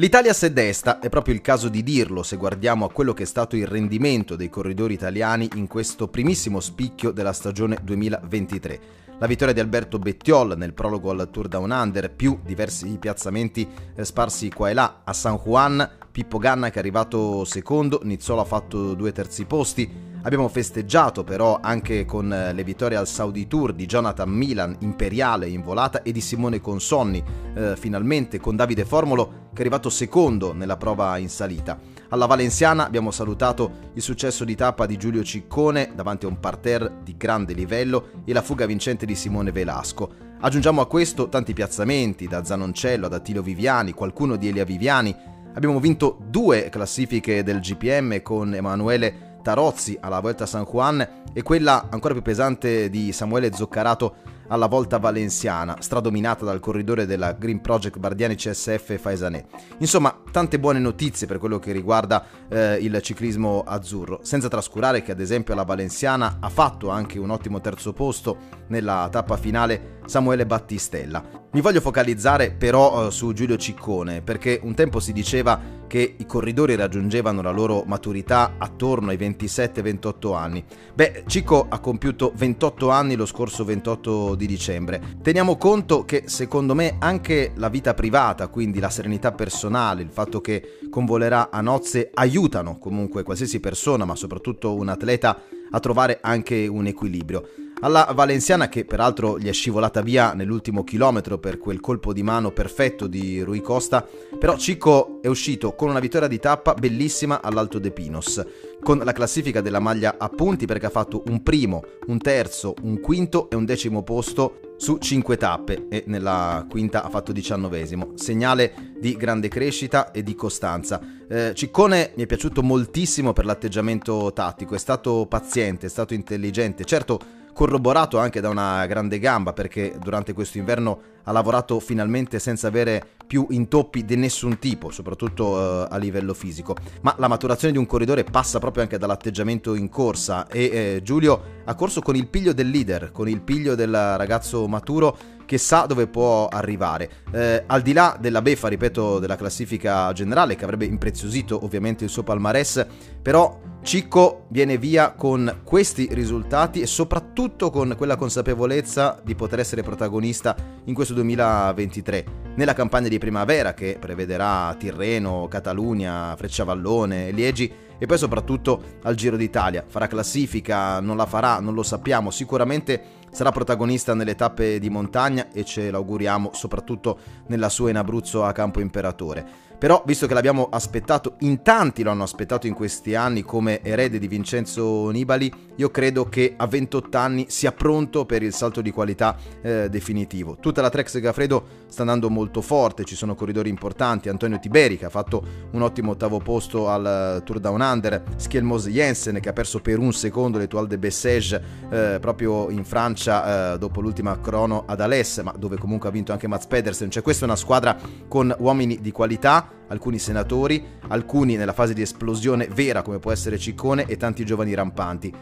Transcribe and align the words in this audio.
L'Italia 0.00 0.32
è 0.32 0.52
desta, 0.52 1.00
è 1.00 1.08
proprio 1.08 1.34
il 1.34 1.40
caso 1.40 1.68
di 1.68 1.82
dirlo 1.82 2.22
se 2.22 2.36
guardiamo 2.36 2.84
a 2.84 2.90
quello 2.92 3.12
che 3.12 3.24
è 3.24 3.26
stato 3.26 3.56
il 3.56 3.66
rendimento 3.66 4.36
dei 4.36 4.48
corridori 4.48 4.94
italiani 4.94 5.50
in 5.54 5.66
questo 5.66 6.06
primissimo 6.06 6.60
spicchio 6.60 7.10
della 7.10 7.32
stagione 7.32 7.78
2023. 7.82 8.80
La 9.18 9.26
vittoria 9.26 9.52
di 9.52 9.58
Alberto 9.58 9.98
Bettiol 9.98 10.56
nel 10.56 10.72
prologo 10.72 11.10
al 11.10 11.28
Tour 11.32 11.48
Down 11.48 11.72
Under, 11.72 12.12
più 12.12 12.38
diversi 12.44 12.96
piazzamenti 12.96 13.68
eh, 13.96 14.04
sparsi 14.04 14.50
qua 14.50 14.70
e 14.70 14.74
là 14.74 15.00
a 15.02 15.12
San 15.12 15.34
Juan, 15.34 15.90
Pippo 16.12 16.38
Ganna 16.38 16.70
che 16.70 16.76
è 16.76 16.78
arrivato 16.78 17.44
secondo, 17.44 17.98
Nizzolo 18.04 18.42
ha 18.42 18.44
fatto 18.44 18.94
due 18.94 19.10
terzi 19.10 19.46
posti, 19.46 19.90
Abbiamo 20.28 20.48
festeggiato 20.48 21.24
però 21.24 21.58
anche 21.62 22.04
con 22.04 22.30
eh, 22.30 22.52
le 22.52 22.62
vittorie 22.62 22.98
al 22.98 23.08
Saudi 23.08 23.46
Tour 23.46 23.72
di 23.72 23.86
Jonathan 23.86 24.28
Milan, 24.28 24.76
imperiale 24.80 25.48
in 25.48 25.62
volata, 25.62 26.02
e 26.02 26.12
di 26.12 26.20
Simone 26.20 26.60
Consonni, 26.60 27.24
eh, 27.54 27.74
finalmente 27.78 28.38
con 28.38 28.54
Davide 28.54 28.84
Formolo 28.84 29.46
che 29.54 29.56
è 29.56 29.60
arrivato 29.60 29.88
secondo 29.88 30.52
nella 30.52 30.76
prova 30.76 31.16
in 31.16 31.30
salita. 31.30 31.78
Alla 32.10 32.26
Valenziana 32.26 32.84
abbiamo 32.84 33.10
salutato 33.10 33.90
il 33.94 34.02
successo 34.02 34.44
di 34.44 34.54
tappa 34.54 34.84
di 34.84 34.98
Giulio 34.98 35.24
Ciccone 35.24 35.92
davanti 35.94 36.26
a 36.26 36.28
un 36.28 36.38
parterre 36.38 36.98
di 37.02 37.16
grande 37.16 37.54
livello 37.54 38.10
e 38.26 38.34
la 38.34 38.42
fuga 38.42 38.66
vincente 38.66 39.06
di 39.06 39.14
Simone 39.14 39.50
Velasco. 39.50 40.10
Aggiungiamo 40.40 40.82
a 40.82 40.86
questo 40.86 41.30
tanti 41.30 41.54
piazzamenti, 41.54 42.28
da 42.28 42.44
Zanoncello 42.44 43.06
ad 43.06 43.14
Attilio 43.14 43.40
Viviani, 43.40 43.92
qualcuno 43.92 44.36
di 44.36 44.48
Elia 44.48 44.64
Viviani. 44.64 45.16
Abbiamo 45.54 45.80
vinto 45.80 46.18
due 46.28 46.68
classifiche 46.68 47.42
del 47.42 47.60
GPM 47.60 48.20
con 48.20 48.54
Emanuele 48.54 49.27
Tarozzi 49.42 49.96
alla 50.00 50.20
Volta 50.20 50.46
San 50.46 50.64
Juan 50.64 51.06
e 51.32 51.42
quella 51.42 51.88
ancora 51.90 52.14
più 52.14 52.22
pesante 52.22 52.90
di 52.90 53.12
Samuele 53.12 53.52
Zoccarato 53.52 54.36
alla 54.48 54.66
volta 54.66 54.98
valenziana, 54.98 55.76
stradominata 55.80 56.44
dal 56.44 56.60
corridore 56.60 57.06
della 57.06 57.32
Green 57.32 57.60
Project 57.60 57.98
Bardiani 57.98 58.34
CSF 58.34 58.98
Faesanè. 58.98 59.44
Insomma, 59.78 60.22
tante 60.30 60.58
buone 60.58 60.78
notizie 60.78 61.26
per 61.26 61.38
quello 61.38 61.58
che 61.58 61.72
riguarda 61.72 62.24
eh, 62.48 62.78
il 62.80 62.98
ciclismo 63.02 63.62
azzurro, 63.66 64.20
senza 64.22 64.48
trascurare 64.48 65.02
che 65.02 65.12
ad 65.12 65.20
esempio 65.20 65.54
la 65.54 65.64
Valenziana 65.64 66.38
ha 66.40 66.48
fatto 66.48 66.88
anche 66.88 67.18
un 67.18 67.30
ottimo 67.30 67.60
terzo 67.60 67.92
posto 67.92 68.56
nella 68.68 69.08
tappa 69.10 69.36
finale 69.36 69.98
Samuele 70.06 70.46
Battistella. 70.46 71.22
Mi 71.52 71.60
voglio 71.60 71.80
focalizzare 71.80 72.50
però 72.50 73.06
eh, 73.06 73.10
su 73.10 73.32
Giulio 73.32 73.56
Ciccone, 73.56 74.22
perché 74.22 74.58
un 74.62 74.74
tempo 74.74 75.00
si 75.00 75.12
diceva 75.12 75.60
che 75.88 76.14
i 76.16 76.26
corridori 76.26 76.76
raggiungevano 76.76 77.42
la 77.42 77.50
loro 77.50 77.82
maturità 77.84 78.54
attorno 78.58 79.10
ai 79.10 79.16
27-28 79.16 80.36
anni. 80.36 80.64
Beh, 80.94 81.24
Cicco 81.26 81.66
ha 81.68 81.80
compiuto 81.80 82.32
28 82.36 82.90
anni 82.90 83.16
lo 83.16 83.26
scorso 83.26 83.64
28 83.64 84.36
di 84.36 84.46
dicembre. 84.46 85.00
Teniamo 85.20 85.56
conto 85.56 86.04
che 86.04 86.24
secondo 86.26 86.76
me 86.76 86.96
anche 87.00 87.52
la 87.56 87.68
vita 87.68 87.94
privata, 87.94 88.46
quindi 88.46 88.78
la 88.78 88.90
serenità 88.90 89.32
personale, 89.32 90.02
il 90.02 90.10
fatto 90.10 90.40
che 90.40 90.78
convolerà 90.88 91.50
a 91.50 91.60
nozze 91.60 92.10
aiutano 92.14 92.78
comunque 92.78 93.24
qualsiasi 93.24 93.58
persona, 93.58 94.04
ma 94.04 94.14
soprattutto 94.14 94.76
un 94.76 94.88
atleta 94.88 95.40
a 95.70 95.80
trovare 95.80 96.18
anche 96.20 96.66
un 96.66 96.86
equilibrio. 96.86 97.48
Alla 97.80 98.10
Valenziana 98.12 98.68
che 98.68 98.84
peraltro 98.84 99.38
gli 99.38 99.46
è 99.46 99.52
scivolata 99.52 100.00
via 100.02 100.32
nell'ultimo 100.32 100.82
chilometro 100.82 101.38
per 101.38 101.58
quel 101.58 101.78
colpo 101.78 102.12
di 102.12 102.24
mano 102.24 102.50
perfetto 102.50 103.06
di 103.06 103.40
Rui 103.40 103.60
Costa, 103.60 104.04
però 104.36 104.56
Cico 104.56 105.20
è 105.22 105.28
uscito 105.28 105.74
con 105.76 105.88
una 105.88 106.00
vittoria 106.00 106.26
di 106.26 106.40
tappa 106.40 106.74
bellissima 106.74 107.40
all'Alto 107.40 107.78
De 107.78 107.92
Pinos, 107.92 108.44
con 108.82 108.98
la 108.98 109.12
classifica 109.12 109.60
della 109.60 109.78
maglia 109.78 110.16
a 110.18 110.28
punti 110.28 110.66
perché 110.66 110.86
ha 110.86 110.90
fatto 110.90 111.22
un 111.26 111.40
primo, 111.44 111.84
un 112.06 112.18
terzo, 112.18 112.74
un 112.82 112.98
quinto 112.98 113.48
e 113.48 113.54
un 113.54 113.64
decimo 113.64 114.02
posto 114.02 114.74
su 114.76 114.98
5 114.98 115.36
tappe 115.36 115.86
e 115.88 116.02
nella 116.08 116.66
quinta 116.68 117.04
ha 117.04 117.08
fatto 117.08 117.30
diciannovesimo, 117.30 118.12
segnale 118.16 118.94
di 118.98 119.16
grande 119.16 119.46
crescita 119.46 120.10
e 120.10 120.24
di 120.24 120.34
costanza. 120.34 121.00
Eh, 121.28 121.52
Ciccone 121.54 122.12
mi 122.16 122.24
è 122.24 122.26
piaciuto 122.26 122.60
moltissimo 122.60 123.32
per 123.32 123.44
l'atteggiamento 123.44 124.32
tattico, 124.32 124.74
è 124.74 124.78
stato 124.78 125.26
paziente, 125.28 125.86
è 125.86 125.90
stato 125.90 126.12
intelligente, 126.14 126.84
certo 126.84 127.38
corroborato 127.58 128.18
anche 128.18 128.40
da 128.40 128.50
una 128.50 128.86
grande 128.86 129.18
gamba 129.18 129.52
perché 129.52 129.96
durante 130.00 130.32
questo 130.32 130.58
inverno 130.58 131.00
ha 131.24 131.32
lavorato 131.32 131.80
finalmente 131.80 132.38
senza 132.38 132.68
avere 132.68 133.04
più 133.26 133.48
intoppi 133.50 134.04
di 134.04 134.14
nessun 134.14 134.60
tipo, 134.60 134.90
soprattutto 134.90 135.58
eh, 135.58 135.88
a 135.90 135.96
livello 135.96 136.34
fisico. 136.34 136.76
Ma 137.00 137.16
la 137.18 137.26
maturazione 137.26 137.72
di 137.72 137.78
un 137.80 137.86
corridore 137.86 138.22
passa 138.22 138.60
proprio 138.60 138.84
anche 138.84 138.96
dall'atteggiamento 138.96 139.74
in 139.74 139.88
corsa 139.88 140.46
e 140.46 140.64
eh, 140.66 141.00
Giulio 141.02 141.62
ha 141.64 141.74
corso 141.74 142.00
con 142.00 142.14
il 142.14 142.28
piglio 142.28 142.52
del 142.52 142.70
leader, 142.70 143.10
con 143.10 143.28
il 143.28 143.40
piglio 143.40 143.74
del 143.74 143.90
ragazzo 143.92 144.68
maturo 144.68 145.18
che 145.48 145.56
sa 145.56 145.86
dove 145.86 146.06
può 146.08 146.46
arrivare. 146.46 147.08
Eh, 147.32 147.64
al 147.66 147.80
di 147.80 147.94
là 147.94 148.18
della 148.20 148.42
beffa, 148.42 148.68
ripeto, 148.68 149.18
della 149.18 149.34
classifica 149.34 150.12
generale 150.12 150.56
che 150.56 150.64
avrebbe 150.64 150.84
impreziosito 150.84 151.64
ovviamente 151.64 152.04
il 152.04 152.10
suo 152.10 152.22
palmarès, 152.22 152.86
però 153.22 153.58
Cicco 153.80 154.44
viene 154.48 154.76
via 154.76 155.12
con 155.12 155.60
questi 155.64 156.08
risultati 156.10 156.82
e 156.82 156.86
soprattutto 156.86 157.70
con 157.70 157.94
quella 157.96 158.16
consapevolezza 158.16 159.22
di 159.24 159.34
poter 159.34 159.60
essere 159.60 159.82
protagonista 159.82 160.54
in 160.84 160.92
questo 160.92 161.14
2023. 161.14 162.24
Nella 162.56 162.74
campagna 162.74 163.08
di 163.08 163.16
primavera 163.16 163.72
che 163.72 163.96
prevederà 163.98 164.74
Tirreno, 164.78 165.48
Catalunya, 165.48 166.36
Frecciavallone, 166.36 167.30
Liegi 167.30 167.72
e 167.96 168.04
poi 168.04 168.18
soprattutto 168.18 168.82
al 169.04 169.14
Giro 169.14 169.36
d'Italia. 169.36 169.84
Farà 169.86 170.08
classifica, 170.08 171.00
non 171.00 171.16
la 171.16 171.26
farà, 171.26 171.58
non 171.58 171.72
lo 171.72 171.82
sappiamo, 171.82 172.30
sicuramente 172.30 173.16
sarà 173.30 173.50
protagonista 173.50 174.14
nelle 174.14 174.34
tappe 174.34 174.78
di 174.78 174.90
montagna 174.90 175.48
e 175.52 175.64
ce 175.64 175.90
l'auguriamo 175.90 176.50
soprattutto 176.52 177.18
nella 177.46 177.68
sua 177.68 177.90
in 177.90 177.96
Abruzzo 177.96 178.44
a 178.44 178.52
Campo 178.52 178.80
Imperatore. 178.80 179.66
Però, 179.78 180.02
visto 180.04 180.26
che 180.26 180.34
l'abbiamo 180.34 180.68
aspettato, 180.70 181.36
in 181.40 181.62
tanti 181.62 182.02
lo 182.02 182.10
hanno 182.10 182.24
aspettato 182.24 182.66
in 182.66 182.74
questi 182.74 183.14
anni 183.14 183.42
come 183.42 183.80
erede 183.80 184.18
di 184.18 184.26
Vincenzo 184.26 185.08
Nibali, 185.10 185.52
io 185.76 185.90
credo 185.92 186.28
che 186.28 186.54
a 186.56 186.66
28 186.66 187.16
anni 187.16 187.46
sia 187.48 187.70
pronto 187.70 188.26
per 188.26 188.42
il 188.42 188.52
salto 188.52 188.80
di 188.80 188.90
qualità 188.90 189.36
eh, 189.62 189.88
definitivo. 189.88 190.56
Tutta 190.58 190.82
la 190.82 190.90
Trex 190.90 191.20
Gafredo 191.20 191.86
sta 191.86 192.00
andando 192.00 192.28
molto 192.28 192.60
forte, 192.60 193.04
ci 193.04 193.14
sono 193.14 193.36
corridori 193.36 193.68
importanti, 193.68 194.28
Antonio 194.28 194.58
Tiberi 194.58 194.98
che 194.98 195.04
ha 195.04 195.10
fatto 195.10 195.44
un 195.70 195.82
ottimo 195.82 196.10
ottavo 196.10 196.38
posto 196.38 196.88
al 196.88 197.42
Tour 197.44 197.60
Down 197.60 197.80
Under, 197.80 198.24
Schielmos 198.34 198.88
Jensen 198.88 199.38
che 199.40 199.48
ha 199.48 199.52
perso 199.52 199.78
per 199.78 200.00
un 200.00 200.12
secondo 200.12 200.58
l'Etoile 200.58 200.88
de 200.88 200.98
Bessèges 200.98 201.60
eh, 201.88 202.18
proprio 202.20 202.68
in 202.70 202.84
Francia 202.84 203.17
eh, 203.26 203.78
dopo 203.78 204.00
l'ultima 204.00 204.40
crono 204.40 204.84
ad 204.86 205.00
Alès, 205.00 205.40
ma 205.42 205.54
dove 205.58 205.76
comunque 205.78 206.08
ha 206.08 206.12
vinto 206.12 206.32
anche 206.32 206.46
Mats 206.46 206.66
Pedersen, 206.66 207.10
cioè 207.10 207.22
questa 207.22 207.44
è 207.44 207.48
una 207.48 207.56
squadra 207.56 207.96
con 208.28 208.54
uomini 208.58 209.00
di 209.00 209.10
qualità 209.10 209.70
alcuni 209.88 210.18
senatori, 210.18 210.84
alcuni 211.08 211.56
nella 211.56 211.72
fase 211.72 211.94
di 211.94 212.02
esplosione 212.02 212.68
vera 212.68 213.02
come 213.02 213.18
può 213.18 213.32
essere 213.32 213.58
Ciccone 213.58 214.04
e 214.06 214.16
tanti 214.16 214.44
giovani 214.44 214.74
rampanti. 214.74 215.32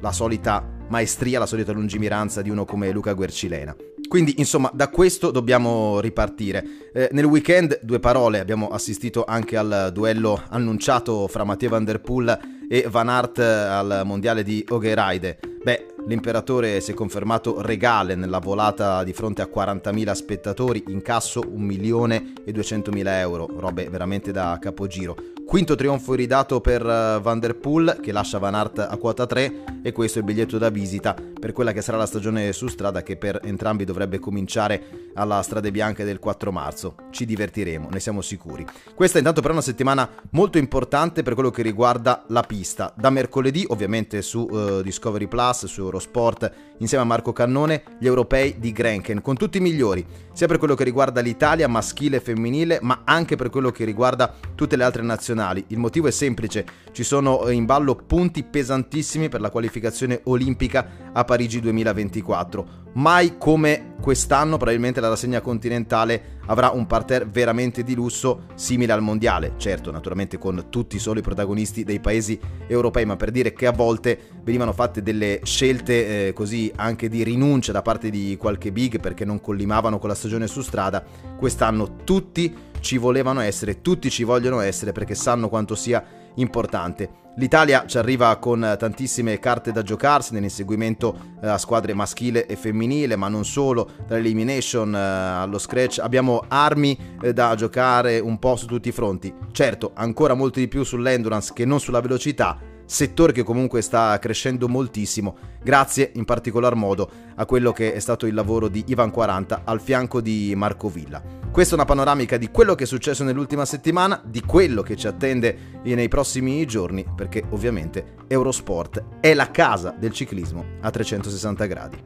La 0.00 0.12
solita 0.12 0.62
maestria, 0.88 1.38
la 1.38 1.46
solita 1.46 1.72
lungimiranza 1.72 2.42
di 2.42 2.50
uno 2.50 2.64
come 2.64 2.90
Luca 2.90 3.14
Guercilena. 3.14 3.74
Quindi, 4.06 4.34
insomma, 4.36 4.70
da 4.74 4.88
questo 4.88 5.30
dobbiamo 5.30 5.98
ripartire. 6.00 6.64
Eh, 6.92 7.08
nel 7.12 7.24
weekend, 7.24 7.80
due 7.82 8.00
parole, 8.00 8.38
abbiamo 8.38 8.68
assistito 8.68 9.24
anche 9.26 9.56
al 9.56 9.90
duello 9.92 10.40
annunciato 10.50 11.26
fra 11.26 11.44
Matteo 11.44 11.70
Van 11.70 11.84
Der 11.84 12.00
Poel 12.00 12.38
e 12.68 12.86
Van 12.90 13.08
Aert 13.08 13.38
al 13.38 14.02
mondiale 14.04 14.42
di 14.42 14.64
Ogeride. 14.68 15.38
Beh, 15.62 15.93
L'imperatore 16.06 16.82
si 16.82 16.90
è 16.90 16.94
confermato 16.94 17.62
regale 17.62 18.14
nella 18.14 18.38
volata 18.38 19.02
di 19.04 19.14
fronte 19.14 19.40
a 19.40 19.48
40.000 19.52 20.12
spettatori, 20.12 20.84
incasso 20.88 21.40
1.200.000 21.40 23.06
euro, 23.06 23.48
robe 23.56 23.88
veramente 23.88 24.30
da 24.30 24.58
capogiro. 24.60 25.16
Quinto 25.46 25.74
trionfo 25.74 26.14
ridato 26.14 26.60
per 26.60 26.80
eh, 26.80 27.20
Van 27.20 27.38
Der 27.38 27.54
Poel 27.54 27.98
che 28.00 28.12
lascia 28.12 28.38
Van 28.38 28.54
Aert 28.54 28.78
a 28.78 28.96
quota 28.96 29.26
3 29.26 29.82
e 29.82 29.92
questo 29.92 30.18
è 30.18 30.22
il 30.22 30.26
biglietto 30.26 30.58
da 30.58 30.70
visita 30.70 31.14
per 31.44 31.52
quella 31.52 31.72
che 31.72 31.82
sarà 31.82 31.98
la 31.98 32.06
stagione 32.06 32.54
su 32.54 32.68
strada 32.68 33.02
che 33.02 33.16
per 33.18 33.38
entrambi 33.44 33.84
dovrebbe 33.84 34.18
cominciare 34.18 35.10
alla 35.14 35.42
Strade 35.42 35.70
Bianche 35.70 36.02
del 36.04 36.18
4 36.18 36.50
marzo. 36.50 36.94
Ci 37.10 37.26
divertiremo, 37.26 37.90
ne 37.90 38.00
siamo 38.00 38.22
sicuri. 38.22 38.64
Questa 38.94 39.18
intanto 39.18 39.42
però 39.42 39.52
è 39.52 39.56
una 39.56 39.64
settimana 39.64 40.08
molto 40.30 40.56
importante 40.56 41.22
per 41.22 41.34
quello 41.34 41.50
che 41.50 41.60
riguarda 41.60 42.24
la 42.28 42.40
pista. 42.42 42.94
Da 42.96 43.10
mercoledì 43.10 43.64
ovviamente 43.68 44.22
su 44.22 44.48
uh, 44.50 44.80
Discovery 44.80 45.26
Plus, 45.26 45.66
su 45.66 45.82
Eurosport, 45.82 46.50
insieme 46.78 47.04
a 47.04 47.06
Marco 47.06 47.34
Cannone, 47.34 47.82
gli 47.98 48.06
europei 48.06 48.58
di 48.58 48.72
Grenken, 48.72 49.20
con 49.20 49.36
tutti 49.36 49.58
i 49.58 49.60
migliori, 49.60 50.04
sia 50.32 50.46
per 50.46 50.56
quello 50.56 50.74
che 50.74 50.84
riguarda 50.84 51.20
l'Italia 51.20 51.68
maschile 51.68 52.16
e 52.16 52.20
femminile, 52.20 52.78
ma 52.80 53.02
anche 53.04 53.36
per 53.36 53.50
quello 53.50 53.70
che 53.70 53.84
riguarda 53.84 54.34
tutte 54.54 54.76
le 54.76 54.84
altre 54.84 55.02
nazionali. 55.34 55.64
Il 55.68 55.78
motivo 55.78 56.08
è 56.08 56.10
semplice, 56.10 56.64
ci 56.92 57.02
sono 57.02 57.50
in 57.50 57.66
ballo 57.66 57.94
punti 57.94 58.42
pesantissimi 58.42 59.28
per 59.28 59.40
la 59.40 59.50
qualificazione 59.50 60.20
olimpica 60.24 61.10
a 61.12 61.24
Parigi 61.24 61.60
2024. 61.60 62.82
Mai 62.94 63.38
come 63.38 63.94
quest'anno 64.00 64.56
probabilmente 64.56 65.00
la 65.00 65.08
rassegna 65.08 65.40
continentale 65.40 66.38
avrà 66.46 66.70
un 66.70 66.86
parterre 66.86 67.26
veramente 67.28 67.82
di 67.82 67.94
lusso 67.94 68.44
simile 68.54 68.92
al 68.92 69.02
mondiale, 69.02 69.54
certo 69.56 69.90
naturalmente 69.90 70.38
con 70.38 70.66
tutti 70.70 71.00
solo 71.00 71.18
i 71.18 71.22
protagonisti 71.22 71.82
dei 71.82 71.98
paesi 71.98 72.38
europei, 72.68 73.04
ma 73.04 73.16
per 73.16 73.32
dire 73.32 73.52
che 73.52 73.66
a 73.66 73.72
volte 73.72 74.16
venivano 74.44 74.72
fatte 74.72 75.02
delle 75.02 75.40
scelte 75.42 76.28
eh, 76.28 76.32
così 76.32 76.70
anche 76.76 77.08
di 77.08 77.24
rinuncia 77.24 77.72
da 77.72 77.82
parte 77.82 78.10
di 78.10 78.36
qualche 78.38 78.70
big 78.70 79.00
perché 79.00 79.24
non 79.24 79.40
collimavano 79.40 79.98
con 79.98 80.08
la 80.08 80.14
stagione 80.14 80.46
su 80.46 80.60
strada, 80.60 81.02
quest'anno 81.36 81.96
tutti 82.04 82.72
ci 82.84 82.98
volevano 82.98 83.40
essere, 83.40 83.80
tutti 83.80 84.10
ci 84.10 84.22
vogliono 84.22 84.60
essere 84.60 84.92
perché 84.92 85.14
sanno 85.14 85.48
quanto 85.48 85.74
sia 85.74 86.04
importante. 86.34 87.22
L'Italia 87.36 87.84
ci 87.86 87.98
arriva 87.98 88.36
con 88.36 88.76
tantissime 88.78 89.40
carte 89.40 89.72
da 89.72 89.82
giocarsi 89.82 90.34
nell'inseguimento 90.34 91.18
eh, 91.42 91.48
a 91.48 91.58
squadre 91.58 91.92
maschile 91.94 92.46
e 92.46 92.54
femminile, 92.54 93.16
ma 93.16 93.28
non 93.28 93.44
solo, 93.44 93.90
dall'elimination 94.06 94.94
eh, 94.94 94.98
allo 94.98 95.58
scratch. 95.58 95.98
Abbiamo 95.98 96.44
armi 96.46 96.96
eh, 97.20 97.32
da 97.32 97.56
giocare 97.56 98.20
un 98.20 98.38
po' 98.38 98.54
su 98.54 98.66
tutti 98.66 98.90
i 98.90 98.92
fronti. 98.92 99.34
Certo, 99.50 99.90
ancora 99.94 100.34
molto 100.34 100.60
di 100.60 100.68
più 100.68 100.84
sull'endurance 100.84 101.52
che 101.54 101.64
non 101.64 101.80
sulla 101.80 102.00
velocità, 102.00 102.56
settore 102.86 103.32
che 103.32 103.42
comunque 103.42 103.82
sta 103.82 104.18
crescendo 104.18 104.68
moltissimo, 104.68 105.36
grazie 105.62 106.12
in 106.14 106.24
particolar 106.24 106.74
modo 106.74 107.10
a 107.34 107.46
quello 107.46 107.72
che 107.72 107.92
è 107.94 107.98
stato 107.98 108.26
il 108.26 108.34
lavoro 108.34 108.68
di 108.68 108.84
Ivan 108.86 109.10
40 109.10 109.62
al 109.64 109.80
fianco 109.80 110.20
di 110.20 110.52
Marco 110.56 110.88
Villa. 110.88 111.22
Questa 111.50 111.72
è 111.72 111.76
una 111.76 111.86
panoramica 111.86 112.36
di 112.36 112.50
quello 112.50 112.74
che 112.74 112.82
è 112.82 112.86
successo 112.86 113.22
nell'ultima 113.22 113.64
settimana, 113.64 114.20
di 114.24 114.40
quello 114.40 114.82
che 114.82 114.96
ci 114.96 115.06
attende 115.06 115.80
nei 115.84 116.08
prossimi 116.08 116.66
giorni, 116.66 117.06
perché 117.14 117.44
ovviamente 117.50 118.16
Eurosport 118.26 119.20
è 119.20 119.34
la 119.34 119.50
casa 119.50 119.94
del 119.96 120.12
ciclismo 120.12 120.64
a 120.80 120.90
360 120.90 121.66
gradi. 121.66 121.96